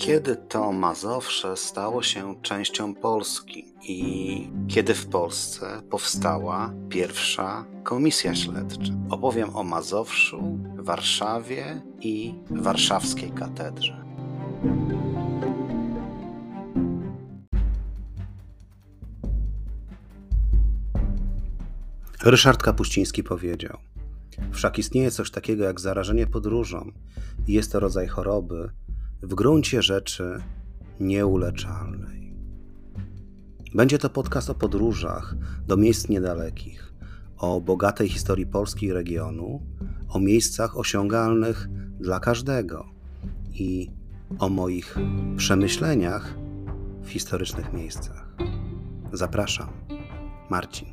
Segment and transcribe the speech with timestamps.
[0.00, 8.92] Kiedy to Mazowsze stało się częścią Polski i kiedy w Polsce powstała pierwsza komisja śledcza?
[9.10, 14.04] Opowiem o Mazowszu, Warszawie i warszawskiej katedrze.
[22.22, 23.78] Ryszard Kapuściński powiedział:
[24.52, 26.92] Wszak istnieje coś takiego jak zarażenie podróżą
[27.46, 28.70] i jest to rodzaj choroby,
[29.22, 30.42] w gruncie rzeczy
[31.00, 32.34] nieuleczalnej.
[33.74, 35.34] Będzie to podcast o podróżach
[35.66, 36.94] do miejsc niedalekich,
[37.36, 39.62] o bogatej historii Polski i regionu,
[40.08, 41.68] o miejscach osiągalnych
[42.00, 42.88] dla każdego
[43.52, 43.90] i
[44.38, 44.96] o moich
[45.36, 46.34] przemyśleniach
[47.02, 48.36] w historycznych miejscach.
[49.12, 49.68] Zapraszam,
[50.50, 50.88] Marcin.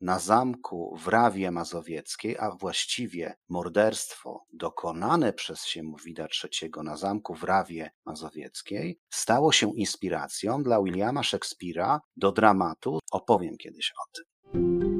[0.00, 7.44] na zamku w Rawie Mazowieckiej, a właściwie morderstwo dokonane przez Siemowida III na zamku w
[7.44, 12.98] Rawie Mazowieckiej stało się inspiracją dla Williama Shakespeare'a do dramatu.
[13.10, 14.97] Opowiem kiedyś o tym.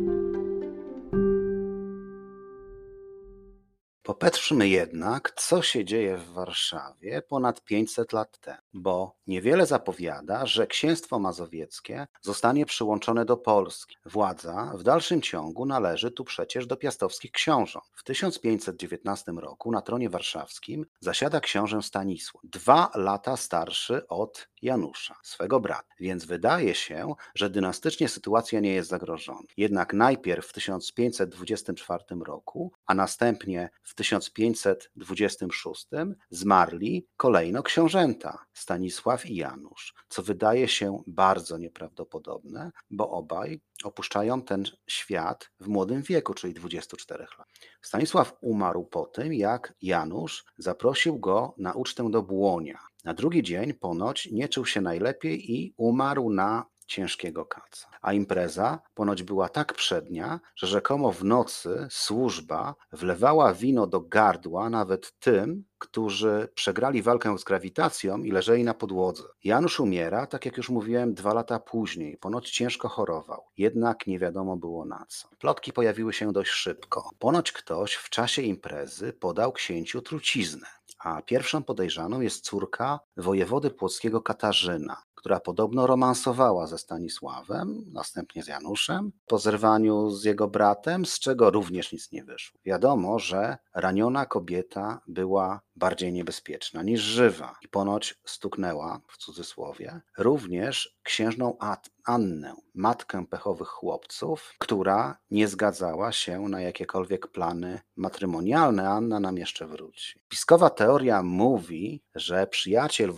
[4.08, 10.66] Popatrzmy jednak, co się dzieje w Warszawie ponad 500 lat temu, bo niewiele zapowiada, że
[10.66, 13.96] księstwo mazowieckie zostanie przyłączone do Polski.
[14.06, 17.84] Władza w dalszym ciągu należy tu przecież do piastowskich książąt.
[17.94, 25.60] W 1519 roku na tronie warszawskim zasiada książę Stanisław, dwa lata starszy od Janusza, swego
[25.60, 29.40] brata, więc wydaje się, że dynastycznie sytuacja nie jest zagrożona.
[29.56, 35.86] Jednak najpierw w 1524 roku, a następnie w 1526
[36.30, 44.64] zmarli kolejno książęta Stanisław i Janusz, co wydaje się bardzo nieprawdopodobne, bo obaj opuszczają ten
[44.86, 47.48] świat w młodym wieku, czyli 24 lat.
[47.82, 52.78] Stanisław umarł po tym, jak Janusz zaprosił go na ucztę do Błonia.
[53.04, 57.88] Na drugi dzień ponoć nie czuł się najlepiej i umarł na ciężkiego kaca.
[58.02, 64.70] A impreza ponoć była tak przednia, że rzekomo w nocy służba wlewała wino do gardła
[64.70, 69.22] nawet tym, którzy przegrali walkę z grawitacją i leżeli na podłodze.
[69.44, 72.16] Janusz umiera, tak jak już mówiłem, dwa lata później.
[72.16, 75.28] Ponoć ciężko chorował, jednak nie wiadomo było na co.
[75.38, 77.10] Plotki pojawiły się dość szybko.
[77.18, 80.66] Ponoć ktoś w czasie imprezy podał księciu truciznę
[80.98, 88.46] a pierwszą podejrzaną jest córka wojewody płockiego Katarzyna, która podobno romansowała ze Stanisławem, następnie z
[88.46, 92.60] Januszem, po zerwaniu z jego bratem, z czego również nic nie wyszło.
[92.64, 100.98] Wiadomo, że raniona kobieta była bardziej niebezpieczna niż żywa i ponoć stuknęła, w cudzysłowie, również
[101.02, 101.56] księżną
[102.04, 108.90] Annę, matkę pechowych chłopców, która nie zgadzała się na jakiekolwiek plany matrymonialne.
[108.90, 110.20] Anna nam jeszcze wróci.
[110.28, 113.12] Piskowa teoria mówi, że przyjaciel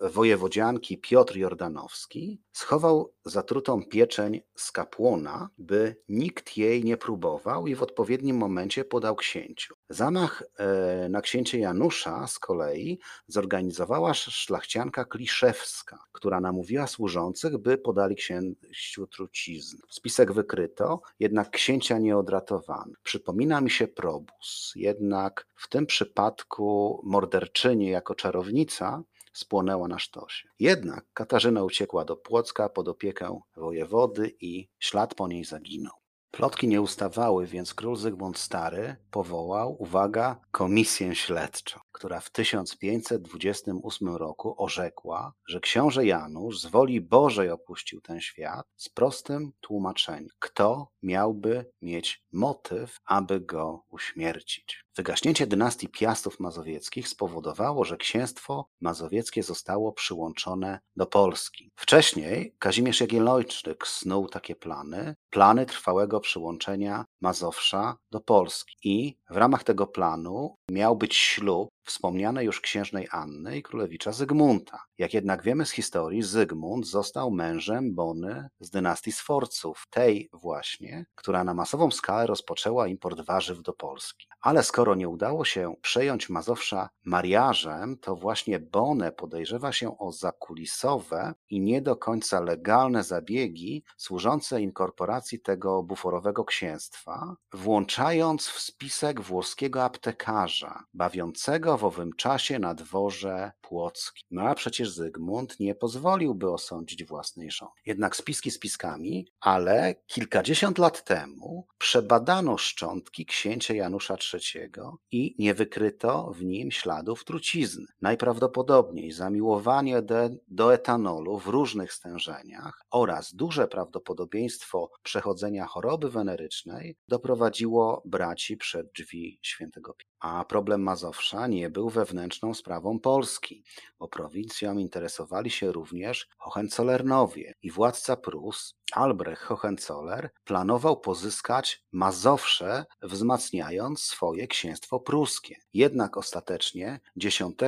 [0.00, 7.82] wojewodzianki Piotr Jordanowski schował zatrutą pieczeń z kapłona, by nikt jej nie próbował i w
[7.82, 9.74] odpowiednim momencie podał księciu.
[9.88, 18.16] Zamach e, na księcie Janusza z kolei zorganizowała szlachcianka Kliszewska, która namówiła służących, by podali
[18.16, 19.80] księciu trucizny.
[19.90, 22.92] Spisek wykryto, jednak księcia nie odratowano.
[23.02, 29.02] Przypomina mi się probus, jednak w tym przypadku morderczyni jako czarownica
[29.32, 30.48] spłonęła na sztosie.
[30.58, 35.94] Jednak Katarzyna uciekła do Płocka pod opiekę wojewody i ślad po niej zaginął.
[36.30, 44.54] Plotki nie ustawały, więc król Zygmunt Stary powołał, uwaga, komisję śledczą, która w 1528 roku
[44.62, 50.28] orzekła, że książę Janusz z woli Bożej opuścił ten świat z prostym tłumaczeniem.
[50.38, 54.84] Kto miałby mieć motyw, aby go uśmiercić?
[54.96, 61.70] Wygaśnięcie dynastii Piastów Mazowieckich spowodowało, że księstwo mazowieckie zostało przyłączone do Polski.
[61.76, 68.76] Wcześniej Kazimierz Jagiellończyk snuł takie plany, plany trwałego przyłączenia Mazowsza do Polski.
[68.84, 74.84] I w ramach tego planu miał być ślub wspomnianej już księżnej Anny i królewicza Zygmunta.
[74.98, 81.44] Jak jednak wiemy z historii, Zygmunt został mężem Bony z dynastii Sforców, tej właśnie, która
[81.44, 84.26] na masową skalę rozpoczęła import warzyw do Polski.
[84.40, 91.34] Ale skoro nie udało się przejąć Mazowsza mariażem, to właśnie Bonę podejrzewa się o zakulisowe
[91.50, 99.84] i nie do końca legalne zabiegi służące inkorporacji tego buforowego księstwa, włączając w spisek włoskiego
[99.84, 104.22] aptekarza, bawiącego owym czasie na dworze płockim.
[104.30, 107.70] No a przecież Zygmunt nie pozwoliłby osądzić własnej żony.
[107.86, 114.70] Jednak spiski spiskami, ale kilkadziesiąt lat temu przebadano szczątki księcia Janusza III
[115.10, 117.86] i nie wykryto w nim śladów trucizny.
[118.00, 128.02] Najprawdopodobniej zamiłowanie do, do etanolu w różnych stężeniach oraz duże prawdopodobieństwo przechodzenia choroby wenerycznej doprowadziło
[128.04, 129.94] braci przed drzwi świętego.
[130.20, 133.64] A problem Mazowsza nie był wewnętrzną sprawą Polski,
[133.98, 144.02] bo prowincją interesowali się również Hohenzollernowie i władca Prus, Albrecht Hohenzoller, planował pozyskać Mazowsze, wzmacniając
[144.02, 145.56] swoje księstwo pruskie.
[145.72, 147.58] Jednak ostatecznie 10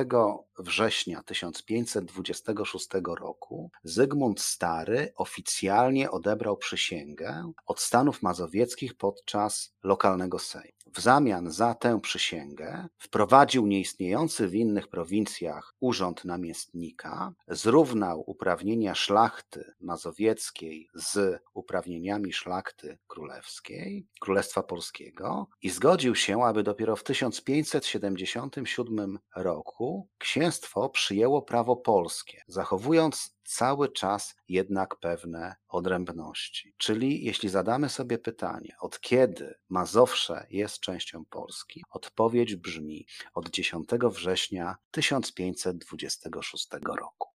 [0.59, 2.87] września 1526
[3.19, 10.80] roku Zygmunt Stary oficjalnie odebrał przysięgę od Stanów Mazowieckich podczas lokalnego sejmu.
[10.93, 19.73] W zamian za tę przysięgę wprowadził nieistniejący w innych prowincjach urząd namiestnika, zrównał uprawnienia szlachty
[19.79, 30.07] mazowieckiej z uprawnieniami szlachty królewskiej, Królestwa Polskiego i zgodził się, aby dopiero w 1577 roku
[30.17, 36.73] księstwo przyjęło prawo polskie, zachowując cały czas jednak pewne odrębności.
[36.77, 43.89] Czyli jeśli zadamy sobie pytanie, od kiedy Mazowsze jest częścią Polski, odpowiedź brzmi od 10
[44.11, 46.67] września 1526
[46.99, 47.29] roku.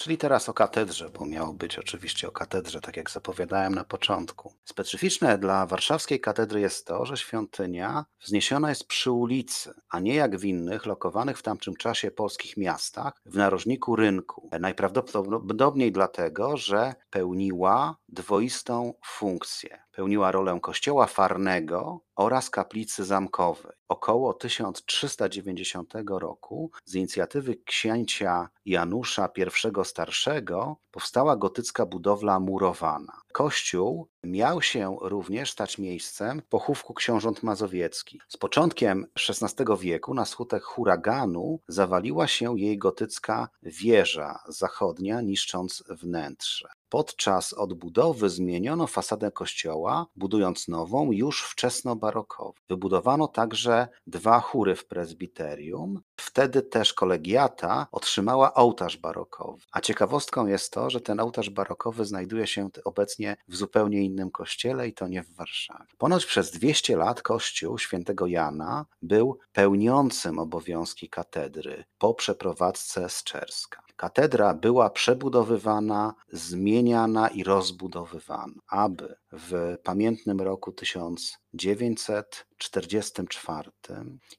[0.00, 4.52] Czyli teraz o katedrze, bo miało być oczywiście o katedrze, tak jak zapowiadałem na początku.
[4.64, 10.36] Specyficzne dla warszawskiej katedry jest to, że świątynia wzniesiona jest przy ulicy, a nie jak
[10.36, 14.50] w innych lokowanych w tamtym czasie polskich miastach w narożniku rynku.
[14.60, 19.82] Najprawdopodobniej dlatego, że pełniła dwoistą funkcję.
[20.00, 23.72] Pełniła rolę kościoła farnego oraz kaplicy zamkowej.
[23.88, 33.20] Około 1390 roku z inicjatywy księcia Janusza I Starszego powstała gotycka budowla murowana.
[33.32, 38.22] Kościół miał się również stać miejscem pochówku książąt mazowieckich.
[38.28, 46.68] Z początkiem XVI wieku na skutek huraganu zawaliła się jej gotycka wieża zachodnia, niszcząc wnętrze.
[46.90, 52.52] Podczas odbudowy zmieniono fasadę kościoła, budując nową, już wczesno-barokową.
[52.68, 56.02] Wybudowano także dwa chóry w prezbiterium.
[56.16, 59.62] Wtedy też kolegiata otrzymała ołtarz barokowy.
[59.72, 64.88] A ciekawostką jest to, że ten ołtarz barokowy znajduje się obecnie w zupełnie innym kościele
[64.88, 65.86] i to nie w Warszawie.
[65.98, 73.82] Ponoć przez 200 lat kościół świętego Jana był pełniącym obowiązki katedry po przeprowadzce z Czerska.
[74.00, 83.70] Katedra była przebudowywana, zmieniana i rozbudowywana, aby w pamiętnym roku 1944,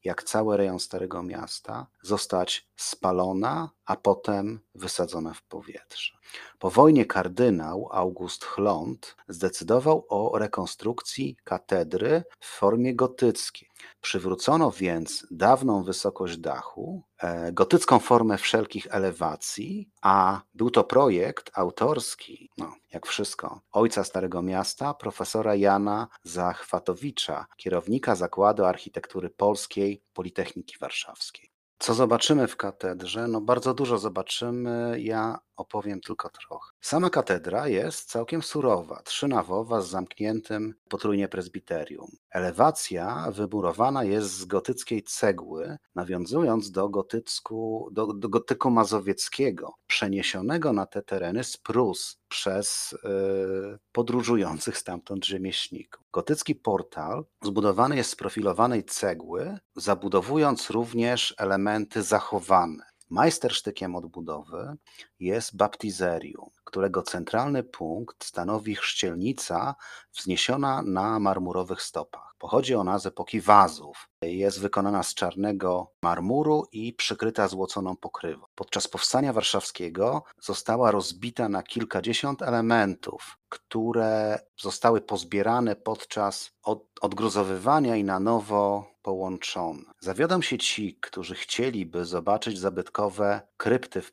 [0.04, 6.18] jak cały rejon Starego Miasta, zostać spalona, a potem wysadzona w powietrze.
[6.60, 13.70] Po wojnie kardynał August Chlont zdecydował o rekonstrukcji katedry w formie gotyckiej.
[14.02, 22.50] Przywrócono więc dawną wysokość dachu, e, gotycką formę wszelkich elewacji, a był to projekt autorski,
[22.58, 31.52] no, jak wszystko, ojca Starego Miasta, profesora Jana Zachwatowicza, kierownika Zakładu Architektury Polskiej Politechniki Warszawskiej.
[31.80, 33.28] Co zobaczymy w katedrze?
[33.28, 34.96] No bardzo dużo zobaczymy.
[35.00, 36.72] Ja opowiem tylko trochę.
[36.82, 42.12] Sama katedra jest całkiem surowa, trzynawowa z zamkniętym potrójnie prezbiterium.
[42.32, 50.86] Elewacja wymurowana jest z gotyckiej cegły, nawiązując do, gotycku, do, do gotyku mazowieckiego, przeniesionego na
[50.86, 56.03] te tereny z Prus przez yy, podróżujących stamtąd rzemieślników.
[56.13, 62.91] Gotycki portal zbudowany jest z profilowanej cegły, zabudowując również elementy zachowane.
[63.12, 64.75] Majstersztykiem odbudowy
[65.20, 69.75] jest baptizerium, którego centralny punkt stanowi chrzcielnica
[70.13, 72.36] wzniesiona na marmurowych stopach.
[72.38, 74.10] Pochodzi ona z epoki wazów.
[74.22, 78.46] Jest wykonana z czarnego marmuru i przykryta złoconą pokrywą.
[78.56, 88.04] Podczas powstania warszawskiego została rozbita na kilkadziesiąt elementów, które zostały pozbierane podczas od, odgruzowywania i
[88.04, 89.84] na nowo połączone.
[90.00, 94.12] Zawiodą się ci, którzy chcieliby zobaczyć zabytkowe krypty w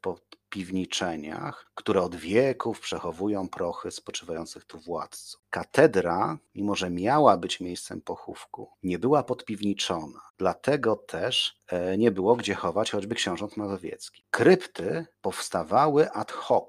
[0.48, 5.40] piwniczeniach, które od wieków przechowują prochy spoczywających tu władców.
[5.50, 10.20] katedra, mimo że miała być miejscem pochówku, nie była podpiwniczona.
[10.38, 14.24] Dlatego też e, nie było gdzie chować choćby książąt mazowieckich.
[14.30, 16.68] Krypty powstawały ad hoc,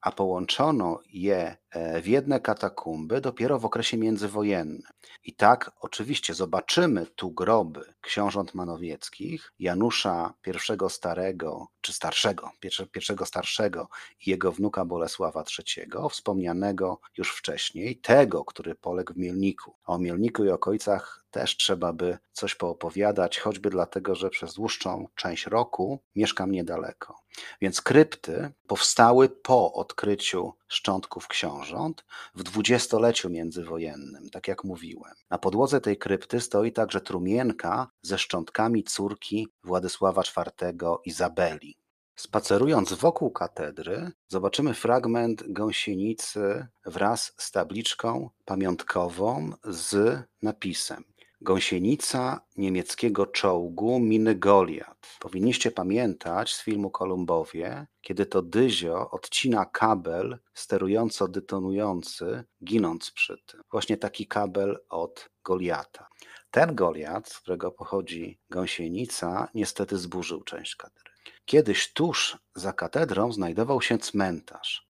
[0.00, 4.82] a połączono je e, w jedne katakumby dopiero w okresie międzywojennym.
[5.24, 12.50] I tak oczywiście zobaczymy tu groby książąt manowieckich, Janusza I Starego, czy Starszego,
[12.92, 13.88] pierwszego Starszego
[14.26, 19.74] i jego wnuka Bolesława III, wspomnianego już wcześniej, tego, który poległ w Mielniku.
[19.84, 25.46] O Mielniku i okolicach też trzeba by coś poopowiadać, choćby dlatego, że przez dłuższą część
[25.46, 27.16] roku mieszkam niedaleko.
[27.60, 35.14] Więc krypty powstały po odkryciu szczątków książąt w dwudziestoleciu międzywojennym, tak jak mówiłem.
[35.30, 41.76] Na podłodze tej krypty stoi także trumienka ze szczątkami córki Władysława IV Izabeli.
[42.16, 51.04] Spacerując wokół katedry, zobaczymy fragment gąsienicy wraz z tabliczką pamiątkową z napisem
[51.42, 55.16] Gąsienica niemieckiego czołgu miny Goliat.
[55.20, 63.62] Powinniście pamiętać z filmu Kolumbowie, kiedy to Dyzio odcina kabel sterująco-detonujący, ginąc przy tym.
[63.70, 66.08] Właśnie taki kabel od Goliata.
[66.50, 71.10] Ten Goliat, z którego pochodzi gąsienica, niestety zburzył część katedry.
[71.44, 74.90] Kiedyś tuż za katedrą znajdował się cmentarz.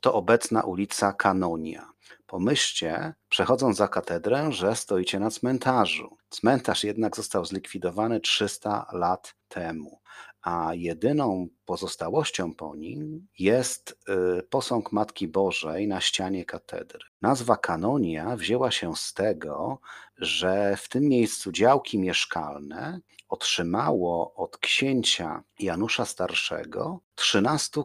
[0.00, 1.92] To obecna ulica Kanonia.
[2.28, 6.16] Pomyślcie, przechodząc za katedrę, że stoicie na cmentarzu.
[6.30, 10.00] Cmentarz jednak został zlikwidowany 300 lat temu,
[10.42, 13.98] a jedyną pozostałością po nim jest
[14.38, 17.04] y, posąg Matki Bożej na ścianie katedry.
[17.22, 19.80] Nazwa Kanonia wzięła się z tego,
[20.16, 27.82] że w tym miejscu działki mieszkalne otrzymało od księcia Janusza Starszego 13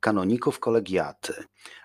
[0.00, 1.34] kanoników kolegiaty,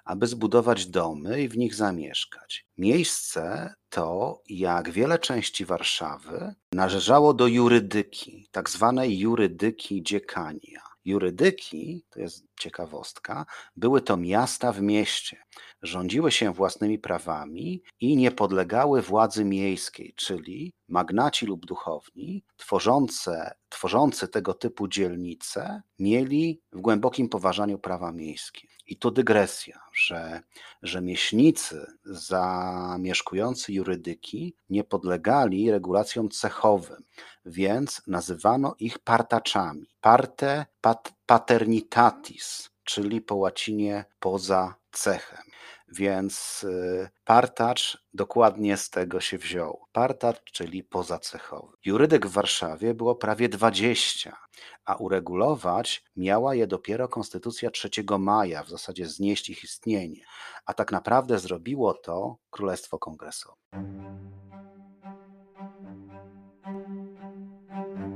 [0.05, 2.65] aby zbudować domy i w nich zamieszkać.
[2.77, 10.94] Miejsce to, jak wiele części Warszawy, należało do jurydyki, tak zwanej jurydyki dziekania.
[11.05, 13.45] Jurydyki, to jest ciekawostka,
[13.75, 15.43] były to miasta w mieście.
[15.81, 24.27] Rządziły się własnymi prawami i nie podlegały władzy miejskiej, czyli magnaci lub duchowni tworzące, tworzący
[24.27, 28.67] tego typu dzielnice mieli w głębokim poważaniu prawa miejskie.
[28.87, 30.41] I tu dygresja, że
[30.83, 37.03] rzemieślnicy zamieszkujący jurydyki nie podlegali regulacjom cechowym,
[37.45, 39.87] więc nazywano ich partaczami.
[40.01, 45.43] Parte pat, paternitatis, czyli po łacinie poza cechem.
[45.87, 49.85] Więc y, partacz dokładnie z tego się wziął.
[49.91, 51.77] Partacz, czyli pozacechowy.
[51.85, 54.37] Jurydek w Warszawie było prawie 20,
[54.85, 57.89] a uregulować miała je dopiero Konstytucja 3
[58.19, 60.25] maja, w zasadzie znieść ich istnienie.
[60.65, 63.55] A tak naprawdę zrobiło to Królestwo Kongresowe.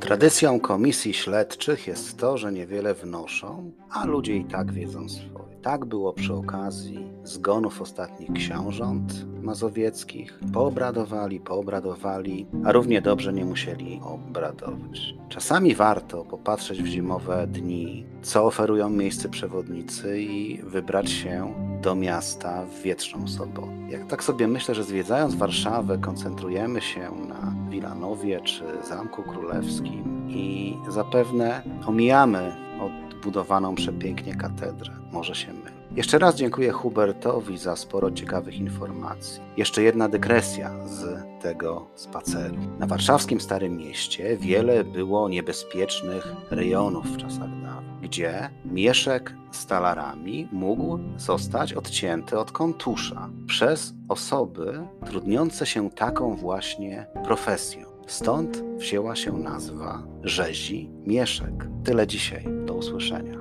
[0.09, 5.55] Tradycją komisji śledczych jest to, że niewiele wnoszą, a ludzie i tak wiedzą swoje.
[5.61, 10.39] Tak było przy okazji zgonów ostatnich książąt mazowieckich.
[10.53, 15.13] Poobradowali, poobradowali, a równie dobrze nie musieli obradować.
[15.29, 22.65] Czasami warto popatrzeć w zimowe dni, co oferują miejsce przewodnicy i wybrać się do miasta
[22.65, 23.89] w wietrzną sobotę.
[23.89, 30.77] Jak tak sobie myślę, że zwiedzając Warszawę, koncentrujemy się na Wilanowie czy Zamku Królewskim i
[30.89, 34.93] zapewne omijamy odbudowaną przepięknie katedrę.
[35.11, 35.79] Może się mylę.
[35.95, 39.41] Jeszcze raz dziękuję Hubertowi za sporo ciekawych informacji.
[39.57, 42.55] Jeszcze jedna dygresja z tego spaceru.
[42.79, 47.68] Na warszawskim Starym Mieście wiele było niebezpiecznych rejonów w czasach dawnych,
[48.01, 57.05] gdzie mieszek z talarami mógł zostać odcięty od kontusza przez osoby trudniące się taką właśnie
[57.23, 57.89] profesją.
[58.07, 61.67] Stąd wzięła się nazwa rzezi mieszek.
[61.83, 62.47] Tyle dzisiaj.
[62.65, 63.39] Do usłyszenia.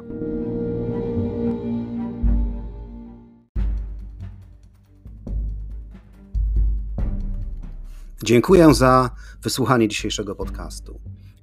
[8.24, 9.10] Dziękuję za
[9.42, 11.00] wysłuchanie dzisiejszego podcastu.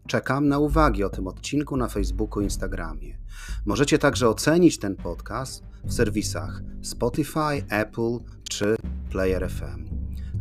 [0.07, 3.17] Czekam na uwagi o tym odcinku na Facebooku i Instagramie.
[3.65, 8.75] Możecie także ocenić ten podcast w serwisach Spotify, Apple czy
[9.09, 9.85] Player FM.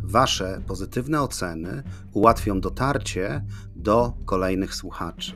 [0.05, 3.45] Wasze pozytywne oceny ułatwią dotarcie
[3.77, 5.33] do kolejnych słuchaczy.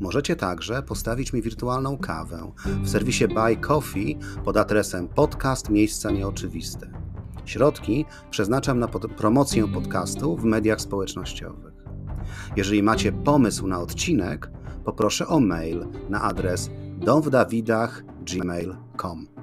[0.00, 6.90] Możecie także postawić mi wirtualną kawę w serwisie Buy Coffee pod adresem podcast Miejsca Nieoczywiste.
[7.44, 11.73] Środki przeznaczam na pod promocję podcastu w mediach społecznościowych.
[12.56, 14.50] Jeżeli macie pomysł na odcinek,
[14.84, 19.33] poproszę o mail na adres domwdawidach.gmail.com.